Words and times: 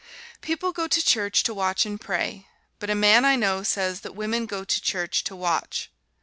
People 0.41 0.71
go 0.71 0.87
to 0.87 1.05
church 1.05 1.43
to 1.43 1.53
watch 1.53 1.85
and 1.85 2.01
pray, 2.01 2.47
but 2.79 2.89
a 2.89 2.95
man 2.95 3.23
I 3.23 3.35
know 3.35 3.61
says 3.61 4.01
that 4.01 4.15
women 4.15 4.47
go 4.47 4.63
to 4.63 4.81
church 4.81 5.23
to 5.25 5.35
watch. 5.35 5.91